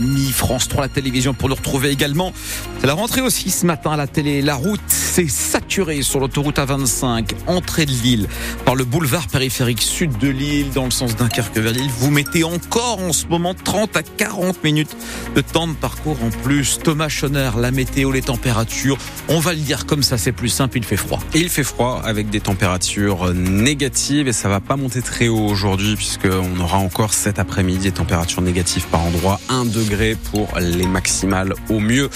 Mi 0.00 0.32
France 0.32 0.66
3 0.66 0.82
la 0.82 0.88
télévision 0.88 1.34
pour 1.34 1.48
nous 1.48 1.54
retrouver 1.54 1.90
également. 1.90 2.32
C'est 2.80 2.88
la 2.88 2.94
rentrée 2.94 3.20
aussi 3.20 3.48
ce 3.48 3.64
matin 3.64 3.92
à 3.92 3.96
la 3.96 4.08
télé. 4.08 4.42
La 4.42 4.56
route 4.56 4.80
s'est 4.88 5.28
saturée 5.28 6.02
sur 6.02 6.18
l'autoroute 6.18 6.56
A25, 6.56 7.30
entrée 7.46 7.86
de 7.86 7.92
Lille, 7.92 8.26
par 8.64 8.74
le 8.74 8.84
boulevard 8.84 9.28
périphérique 9.28 9.82
sud 9.82 10.18
de 10.18 10.26
Lille, 10.26 10.72
dans 10.74 10.86
le 10.86 10.90
sens 10.90 11.14
Dunkerque 11.14 11.56
vers 11.58 11.72
Lille. 11.72 11.92
Vous 11.96 12.10
mettez 12.10 12.42
encore 12.42 12.98
en 13.02 13.12
ce 13.12 13.26
moment 13.26 13.54
30 13.54 13.96
à 13.96 14.02
40 14.02 14.64
minutes 14.64 14.96
de 15.36 15.40
temps 15.40 15.68
de 15.68 15.74
parcours 15.74 16.16
en 16.24 16.30
plus. 16.30 16.80
Thomas 16.82 17.08
Schoner, 17.08 17.50
la 17.56 17.70
météo, 17.70 18.10
les 18.10 18.22
températures. 18.22 18.98
On 19.28 19.38
va 19.38 19.52
le 19.52 19.60
dire 19.60 19.86
comme 19.86 20.02
ça, 20.02 20.18
c'est 20.18 20.32
plus 20.32 20.48
simple, 20.48 20.78
il 20.78 20.84
fait 20.84 20.96
froid. 20.96 21.20
Il 21.36 21.48
fait 21.48 21.62
froid 21.62 22.02
avec 22.04 22.30
des 22.30 22.40
températures 22.40 23.32
négatives 23.32 24.26
et 24.26 24.32
ça 24.32 24.48
va 24.48 24.58
pas 24.58 24.74
monter 24.74 25.02
très 25.02 25.28
haut 25.28 25.46
aujourd'hui 25.46 25.94
puisqu'on 25.94 26.58
aura 26.58 26.78
encore 26.78 27.14
cet 27.14 27.38
après-midi 27.38 27.84
des 27.84 27.92
températures 27.92 28.42
négatives 28.42 28.88
par 28.88 29.02
endroit. 29.02 29.38
1, 29.48 29.66
2 29.66 29.83
degrés 29.84 30.16
pour 30.30 30.48
les 30.58 30.86
maximales 30.86 31.54
au 31.68 31.78
mieux. 31.80 32.08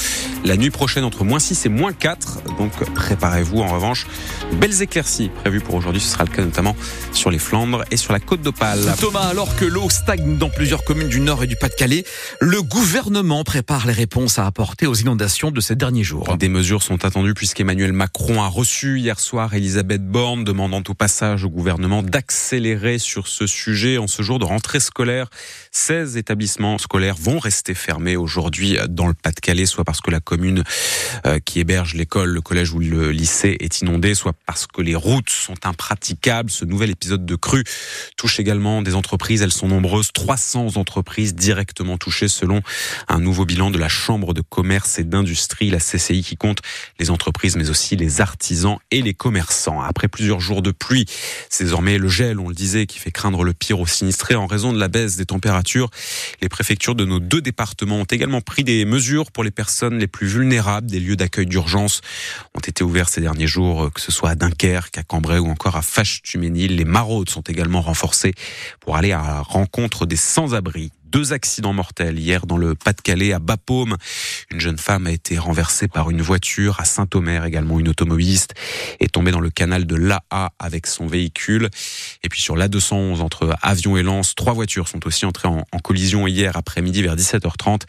La 0.44 0.56
nuit 0.56 0.70
prochaine 0.70 1.04
entre 1.04 1.24
moins 1.24 1.38
6 1.38 1.66
et 1.66 1.68
moins 1.68 1.92
4. 1.92 2.56
Donc 2.58 2.72
préparez-vous 2.94 3.60
en 3.60 3.68
revanche. 3.68 4.06
Belles 4.60 4.82
éclaircies 4.82 5.28
prévues 5.28 5.60
pour 5.60 5.74
aujourd'hui. 5.74 6.00
Ce 6.00 6.12
sera 6.12 6.24
le 6.24 6.30
cas 6.30 6.42
notamment 6.42 6.74
sur 7.12 7.30
les 7.30 7.38
Flandres 7.38 7.84
et 7.90 7.96
sur 7.96 8.12
la 8.12 8.20
côte 8.20 8.40
d'Opale. 8.40 8.94
Thomas, 8.98 9.28
alors 9.28 9.54
que 9.56 9.64
l'eau 9.64 9.90
stagne 9.90 10.38
dans 10.38 10.50
plusieurs 10.50 10.84
communes 10.84 11.08
du 11.08 11.20
Nord 11.20 11.44
et 11.44 11.46
du 11.46 11.56
Pas-de-Calais, 11.56 12.04
le 12.40 12.62
gouvernement 12.62 13.44
prépare 13.44 13.86
les 13.86 13.92
réponses 13.92 14.38
à 14.38 14.46
apporter 14.46 14.86
aux 14.86 14.94
inondations 14.94 15.50
de 15.50 15.60
ces 15.60 15.76
derniers 15.76 16.04
jours. 16.04 16.36
Des 16.38 16.48
mesures 16.48 16.82
sont 16.82 17.04
attendues 17.04 17.34
puisqu'Emmanuel 17.34 17.92
Macron 17.92 18.42
a 18.42 18.48
reçu 18.48 18.98
hier 18.98 19.20
soir 19.20 19.54
Elisabeth 19.54 20.06
Borne 20.06 20.44
demandant 20.44 20.82
au 20.88 20.94
passage 20.94 21.44
au 21.44 21.50
gouvernement 21.50 22.02
d'accélérer 22.02 22.98
sur 22.98 23.28
ce 23.28 23.46
sujet 23.46 23.98
en 23.98 24.06
ce 24.06 24.22
jour 24.22 24.38
de 24.38 24.44
rentrée 24.44 24.80
scolaire. 24.80 25.28
16 25.72 26.16
établissements 26.16 26.78
scolaires 26.78 27.16
vont 27.18 27.38
rester 27.38 27.57
rester 27.58 27.74
fermé 27.74 28.14
aujourd'hui 28.14 28.78
dans 28.88 29.08
le 29.08 29.14
Pas-de-Calais, 29.14 29.66
soit 29.66 29.82
parce 29.82 30.00
que 30.00 30.12
la 30.12 30.20
commune 30.20 30.62
euh, 31.26 31.40
qui 31.44 31.58
héberge 31.58 31.94
l'école, 31.94 32.28
le 32.28 32.40
collège 32.40 32.72
ou 32.72 32.78
le 32.78 33.10
lycée 33.10 33.56
est 33.58 33.80
inondée, 33.80 34.14
soit 34.14 34.34
parce 34.46 34.68
que 34.68 34.80
les 34.80 34.94
routes 34.94 35.28
sont 35.28 35.56
impraticables. 35.64 36.52
Ce 36.52 36.64
nouvel 36.64 36.90
épisode 36.90 37.26
de 37.26 37.34
crue 37.34 37.64
touche 38.16 38.38
également 38.38 38.80
des 38.80 38.94
entreprises. 38.94 39.42
Elles 39.42 39.50
sont 39.50 39.66
nombreuses. 39.66 40.12
300 40.12 40.76
entreprises 40.76 41.34
directement 41.34 41.98
touchées 41.98 42.28
selon 42.28 42.62
un 43.08 43.18
nouveau 43.18 43.44
bilan 43.44 43.72
de 43.72 43.78
la 43.78 43.88
Chambre 43.88 44.34
de 44.34 44.40
commerce 44.40 45.00
et 45.00 45.04
d'industrie, 45.04 45.70
la 45.70 45.80
CCI, 45.80 46.22
qui 46.22 46.36
compte 46.36 46.60
les 47.00 47.10
entreprises, 47.10 47.56
mais 47.56 47.70
aussi 47.70 47.96
les 47.96 48.20
artisans 48.20 48.76
et 48.92 49.02
les 49.02 49.14
commerçants. 49.14 49.80
Après 49.80 50.06
plusieurs 50.06 50.38
jours 50.38 50.62
de 50.62 50.70
pluie, 50.70 51.06
c'est 51.50 51.64
désormais 51.64 51.98
le 51.98 52.06
gel, 52.06 52.38
on 52.38 52.48
le 52.48 52.54
disait, 52.54 52.86
qui 52.86 53.00
fait 53.00 53.10
craindre 53.10 53.42
le 53.42 53.52
pire 53.52 53.80
aux 53.80 53.86
sinistrés 53.88 54.36
en 54.36 54.46
raison 54.46 54.72
de 54.72 54.78
la 54.78 54.86
baisse 54.86 55.16
des 55.16 55.26
températures. 55.26 55.90
Les 56.40 56.48
préfectures 56.48 56.94
de 56.94 57.04
nos 57.04 57.18
deux 57.18 57.40
départements 57.48 57.96
ont 57.96 58.04
également 58.04 58.42
pris 58.42 58.62
des 58.62 58.84
mesures 58.84 59.32
pour 59.32 59.42
les 59.42 59.50
personnes 59.50 59.98
les 59.98 60.06
plus 60.06 60.26
vulnérables. 60.26 60.90
Des 60.90 61.00
lieux 61.00 61.16
d'accueil 61.16 61.46
d'urgence 61.46 62.02
ont 62.54 62.60
été 62.60 62.84
ouverts 62.84 63.08
ces 63.08 63.22
derniers 63.22 63.46
jours, 63.46 63.90
que 63.92 64.02
ce 64.02 64.12
soit 64.12 64.30
à 64.30 64.34
Dunkerque, 64.34 64.98
à 64.98 65.02
Cambrai 65.02 65.38
ou 65.38 65.46
encore 65.46 65.76
à 65.76 65.82
Fâche-Tuménil. 65.82 66.76
Les 66.76 66.84
maraudes 66.84 67.30
sont 67.30 67.40
également 67.40 67.80
renforcées 67.80 68.34
pour 68.80 68.96
aller 68.96 69.12
à 69.12 69.22
la 69.22 69.40
rencontre 69.40 70.04
des 70.04 70.16
sans-abri 70.16 70.92
deux 71.10 71.32
accidents 71.32 71.72
mortels 71.72 72.18
hier 72.18 72.46
dans 72.46 72.58
le 72.58 72.74
Pas-de-Calais 72.74 73.32
à 73.32 73.38
Bapaume. 73.38 73.96
Une 74.50 74.60
jeune 74.60 74.78
femme 74.78 75.06
a 75.06 75.12
été 75.12 75.36
renversée 75.36 75.88
par 75.88 76.08
une 76.08 76.22
voiture 76.22 76.80
à 76.80 76.86
Saint-Omer 76.86 77.44
également 77.44 77.78
une 77.78 77.88
automobiliste 77.88 78.54
est 78.98 79.12
tombée 79.12 79.30
dans 79.30 79.40
le 79.40 79.50
canal 79.50 79.86
de 79.86 79.94
l'AA 79.94 80.52
avec 80.58 80.86
son 80.86 81.06
véhicule. 81.06 81.68
Et 82.22 82.30
puis 82.30 82.40
sur 82.40 82.56
l'A211 82.56 83.20
entre 83.20 83.54
Avion 83.60 83.98
et 83.98 84.02
Lens, 84.02 84.34
trois 84.34 84.54
voitures 84.54 84.88
sont 84.88 85.06
aussi 85.06 85.26
entrées 85.26 85.48
en, 85.48 85.64
en 85.70 85.78
collision 85.80 86.26
hier 86.26 86.56
après-midi 86.56 87.02
vers 87.02 87.14
17h30. 87.14 87.82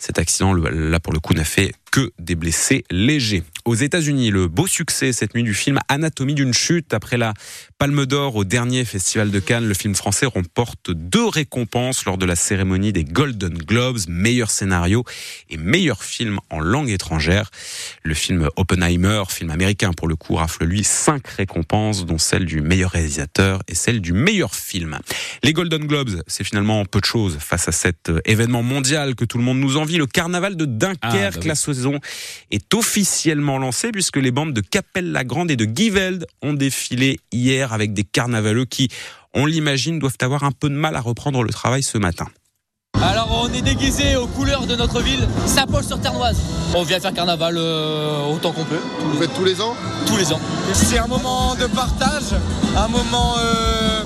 Cet 0.00 0.18
accident 0.18 0.52
là 0.52 0.98
pour 0.98 1.12
le 1.12 1.20
coup 1.20 1.32
n'a 1.32 1.44
fait 1.44 1.74
que 1.92 2.10
des 2.18 2.34
blessés 2.34 2.84
légers. 2.90 3.44
Aux 3.66 3.74
États-Unis, 3.74 4.30
le 4.30 4.48
beau 4.48 4.66
succès 4.66 5.12
cette 5.12 5.34
nuit 5.34 5.42
du 5.42 5.54
film 5.54 5.78
Anatomie 5.88 6.34
d'une 6.34 6.54
chute. 6.54 6.94
Après 6.94 7.18
la 7.18 7.34
Palme 7.78 8.06
d'Or 8.06 8.36
au 8.36 8.44
dernier 8.44 8.84
festival 8.84 9.30
de 9.30 9.38
Cannes, 9.38 9.66
le 9.66 9.74
film 9.74 9.94
français 9.94 10.26
remporte 10.26 10.90
deux 10.90 11.26
récompenses 11.26 12.04
lors 12.04 12.16
de 12.16 12.24
la 12.24 12.36
cérémonie 12.36 12.92
des 12.92 13.04
Golden 13.04 13.52
Globes, 13.52 13.98
meilleur 14.08 14.50
scénario 14.50 15.04
et 15.50 15.58
meilleur 15.58 16.02
film 16.02 16.38
en 16.48 16.60
langue 16.60 16.88
étrangère. 16.88 17.50
Le 18.02 18.14
film 18.14 18.48
Oppenheimer, 18.56 19.24
film 19.28 19.50
américain 19.50 19.92
pour 19.92 20.08
le 20.08 20.16
coup, 20.16 20.36
rafle 20.36 20.64
lui 20.64 20.82
cinq 20.82 21.26
récompenses, 21.28 22.06
dont 22.06 22.18
celle 22.18 22.46
du 22.46 22.62
meilleur 22.62 22.92
réalisateur 22.92 23.62
et 23.68 23.74
celle 23.74 24.00
du 24.00 24.12
meilleur 24.12 24.54
film. 24.54 24.98
Les 25.42 25.52
Golden 25.52 25.86
Globes, 25.86 26.22
c'est 26.26 26.44
finalement 26.44 26.84
peu 26.86 27.00
de 27.00 27.06
choses 27.06 27.36
face 27.38 27.68
à 27.68 27.72
cet 27.72 28.10
événement 28.24 28.62
mondial 28.62 29.14
que 29.14 29.24
tout 29.24 29.38
le 29.38 29.44
monde 29.44 29.58
nous 29.58 29.76
envie, 29.76 29.96
le 29.96 30.06
carnaval 30.06 30.56
de 30.56 30.64
Dunkerque, 30.64 31.00
ah, 31.02 31.38
bah 31.40 31.54
la 31.54 32.00
est 32.50 32.74
officiellement 32.74 33.49
lancée 33.58 33.92
puisque 33.92 34.16
les 34.16 34.30
bandes 34.30 34.52
de 34.52 34.60
Capelle-la-Grande 34.60 35.50
et 35.50 35.56
de 35.56 35.64
Giveld 35.64 36.26
ont 36.42 36.52
défilé 36.52 37.20
hier 37.32 37.72
avec 37.72 37.92
des 37.92 38.04
carnavaleux 38.04 38.64
qui, 38.64 38.88
on 39.34 39.46
l'imagine, 39.46 39.98
doivent 39.98 40.18
avoir 40.20 40.44
un 40.44 40.52
peu 40.52 40.68
de 40.68 40.74
mal 40.74 40.96
à 40.96 41.00
reprendre 41.00 41.42
le 41.42 41.50
travail 41.50 41.82
ce 41.82 41.98
matin. 41.98 42.26
Alors 43.02 43.28
on 43.42 43.52
est 43.54 43.62
déguisé 43.62 44.16
aux 44.16 44.26
couleurs 44.26 44.66
de 44.66 44.76
notre 44.76 45.00
ville, 45.00 45.26
Saint-Paul-sur-Ternoise. 45.46 46.38
On 46.74 46.82
vient 46.82 47.00
faire 47.00 47.14
carnaval 47.14 47.56
euh, 47.56 48.26
autant 48.26 48.52
qu'on 48.52 48.64
peut. 48.64 48.80
Vous 49.00 49.18
faites 49.18 49.32
tous 49.34 49.44
les 49.44 49.60
ans? 49.60 49.74
Tous 50.06 50.16
les 50.16 50.32
ans. 50.32 50.40
C'est 50.74 50.98
un 50.98 51.06
moment 51.06 51.54
de 51.54 51.66
partage, 51.66 52.34
un 52.76 52.88
moment 52.88 53.36
euh, 53.38 54.02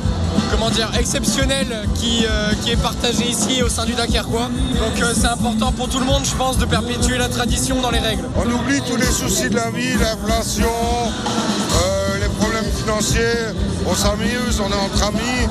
comment 0.54 0.70
dire, 0.70 0.88
exceptionnel 0.96 1.66
qui, 1.96 2.24
euh, 2.26 2.52
qui 2.62 2.70
est 2.70 2.76
partagé 2.76 3.26
ici 3.28 3.62
au 3.62 3.68
sein 3.68 3.84
du 3.84 3.94
Dunkerquois. 3.94 4.48
Donc 4.78 5.02
euh, 5.02 5.12
c'est 5.12 5.26
important 5.26 5.72
pour 5.72 5.88
tout 5.88 5.98
le 5.98 6.04
monde, 6.04 6.24
je 6.24 6.34
pense, 6.36 6.58
de 6.58 6.64
perpétuer 6.64 7.18
la 7.18 7.28
tradition 7.28 7.80
dans 7.80 7.90
les 7.90 7.98
règles. 7.98 8.24
On 8.36 8.48
oublie 8.48 8.80
tous 8.82 8.96
les 8.96 9.06
soucis 9.06 9.48
de 9.48 9.56
la 9.56 9.70
vie, 9.70 9.94
l'inflation, 9.94 10.68
euh, 10.68 12.18
les 12.20 12.28
problèmes 12.28 12.70
financiers. 12.72 13.50
On 13.86 13.94
s'amuse, 13.94 14.60
on 14.60 14.70
est 14.70 14.80
entre 14.80 15.02
amis. 15.02 15.48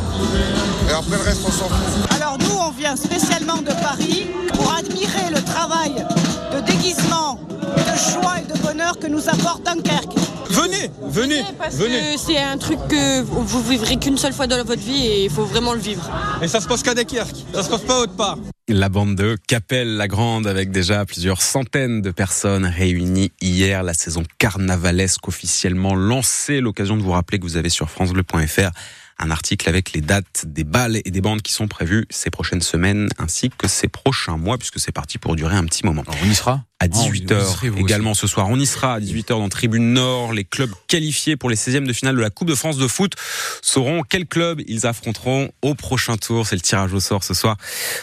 Et 0.90 0.94
après 0.94 1.18
le 1.18 1.24
reste, 1.24 1.42
on 1.46 1.52
s'en 1.52 1.68
fout. 1.68 2.16
Alors 2.16 2.38
nous, 2.38 2.58
on 2.58 2.72
vient 2.72 2.96
spécialement 2.96 3.58
de 3.58 3.74
Paris 3.84 4.28
pour 4.54 4.74
admirer 4.74 5.30
le 5.34 5.42
travail 5.42 6.06
de 6.54 6.62
déguisement, 6.62 7.40
de 7.50 8.12
joie 8.12 8.36
et 8.40 8.54
de 8.54 8.58
bonheur 8.60 8.98
que 8.98 9.08
nous 9.08 9.28
apporte 9.28 9.64
Dunkerque. 9.64 10.23
Venez, 10.64 10.90
venez, 11.02 11.44
parce 11.58 11.76
venez. 11.76 12.14
que 12.14 12.18
c'est 12.18 12.38
un 12.38 12.58
truc 12.58 12.80
que 12.88 13.22
vous 13.22 13.62
vivrez 13.64 13.98
qu'une 13.98 14.18
seule 14.18 14.32
fois 14.32 14.48
dans 14.48 14.64
votre 14.64 14.82
vie 14.82 15.08
et 15.08 15.26
il 15.26 15.30
faut 15.30 15.44
vraiment 15.44 15.74
le 15.74 15.80
vivre. 15.80 16.10
Et 16.42 16.48
ça 16.48 16.62
se 16.62 16.68
passe 16.70 16.82
qu'à 16.82 16.94
Dunkerque, 16.94 17.36
ça 17.54 17.64
se 17.64 17.70
passe 17.70 17.82
pas 17.82 18.00
autre 18.00 18.16
part. 18.16 18.38
La 18.70 18.88
bande 18.88 19.16
de 19.16 19.38
Capelle 19.46 19.98
la 19.98 20.08
Grande 20.08 20.48
avec 20.48 20.72
déjà 20.72 21.06
plusieurs 21.06 21.42
centaines 21.42 22.02
de 22.02 22.12
personnes 22.12 22.66
réunies 22.66 23.34
hier. 23.42 23.84
La 23.84 23.94
saison 23.94 24.24
carnavalesque 24.38 25.28
officiellement 25.28 25.96
lancée. 25.96 26.62
L'occasion 26.62 26.96
de 26.96 27.02
vous 27.02 27.12
rappeler 27.12 27.40
que 27.40 27.44
vous 27.44 27.58
avez 27.58 27.68
sur 27.68 27.90
francebleu.fr 27.90 28.72
un 29.20 29.32
article 29.32 29.70
avec 29.70 29.94
les 29.94 30.02
dates 30.02 30.46
des 30.46 30.64
balles 30.64 31.00
et 31.04 31.12
des 31.12 31.22
bandes 31.22 31.42
qui 31.42 31.54
sont 31.54 31.68
prévues 31.68 32.06
ces 32.10 32.30
prochaines 32.30 32.62
semaines 32.62 33.10
ainsi 33.18 33.50
que 33.50 33.68
ces 33.68 33.88
prochains 33.88 34.38
mois 34.38 34.58
puisque 34.58 34.80
c'est 34.80 34.92
parti 34.92 35.18
pour 35.18 35.36
durer 35.36 35.56
un 35.56 35.66
petit 35.66 35.86
moment. 35.86 36.04
Alors 36.08 36.20
on 36.24 36.30
y 36.30 36.36
sera 36.36 36.66
à 36.84 36.88
18h 36.88 37.80
également 37.80 38.14
ce 38.14 38.28
soir. 38.28 38.48
On 38.50 38.60
y 38.60 38.66
sera 38.66 38.96
à 38.96 39.00
18h 39.00 39.30
dans 39.30 39.48
Tribune 39.48 39.94
Nord. 39.94 40.34
Les 40.34 40.44
clubs 40.44 40.72
qualifiés 40.88 41.38
pour 41.38 41.50
les 41.50 41.56
16e 41.56 41.86
de 41.86 41.94
finale 41.94 42.16
de 42.16 42.22
la 42.22 42.30
Coupe 42.30 42.50
de 42.50 42.56
France 42.56 42.78
de 42.78 42.88
foot 42.88 43.14
sauront 43.62 44.04
quels 44.04 44.26
clubs 44.26 44.62
ils 44.68 44.86
affronteront 44.86 45.50
au 45.62 45.76
prochain 45.76 46.18
tour. 46.18 46.46
C'est 46.46 46.56
le 46.56 46.62
tirage 46.62 46.94
au 46.94 47.00
sort 47.00 47.24
ce 47.24 47.34
soir 47.34 47.56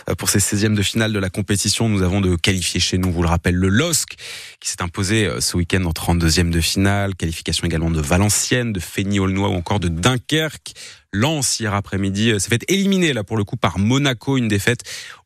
euh, 0.09 0.15
pour 0.15 0.31
ces 0.31 0.39
16e 0.39 0.75
de 0.75 0.83
finale 0.83 1.13
de 1.13 1.19
la 1.19 1.29
compétition. 1.29 1.91
Nous 1.91 2.03
avons 2.03 2.23
de 2.23 2.37
qualifiés 2.37 2.81
chez 2.81 2.97
nous, 2.97 3.13
vous 3.13 3.23
le 3.23 3.29
rappelle, 3.29 3.55
le 3.55 3.69
LOSC 3.69 4.15
qui 4.61 4.71
s'est 4.71 4.83
imposé 4.83 5.27
euh, 5.27 5.41
ce 5.41 5.59
week-end 5.59 5.85
en 5.85 5.91
32e 5.91 6.49
de 6.49 6.61
finale. 6.61 7.15
Qualification 7.17 7.67
également 7.67 7.91
de 7.91 8.01
Valenciennes, 8.01 8.73
de 8.73 8.81
Feigny-Aulnois 8.81 9.51
ou 9.51 9.55
encore 9.55 9.81
de 9.81 9.89
Dunkerque. 9.89 10.73
Lens 11.13 11.59
hier 11.59 11.75
après-midi 11.75 12.31
euh, 12.31 12.39
s'est 12.39 12.49
fait 12.49 12.71
éliminer 12.71 13.13
là 13.13 13.25
pour 13.25 13.37
le 13.37 13.45
coup 13.45 13.57
par 13.57 13.79
Monaco, 13.79 14.37
une 14.37 14.49
défaite 14.49 14.83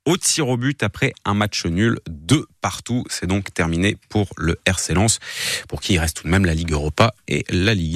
au 0.06 0.16
tir 0.16 0.48
au 0.48 0.56
but 0.56 0.82
après 0.82 1.12
un 1.24 1.34
match 1.34 1.66
nul 1.66 1.98
de 2.08 2.46
partout. 2.60 3.04
C'est 3.08 3.26
donc 3.26 3.52
terminé 3.52 3.96
pour 4.08 4.28
le 4.36 4.58
RC 4.66 4.94
Lens, 4.94 5.18
pour 5.68 5.80
qui 5.80 5.94
il 5.94 5.98
reste 5.98 6.18
tout 6.18 6.24
de 6.24 6.30
même 6.30 6.44
la 6.44 6.54
Ligue 6.54 6.72
Europa 6.72 7.14
et 7.28 7.44
la 7.50 7.74
Ligue 7.74 7.90
1. 7.90 7.92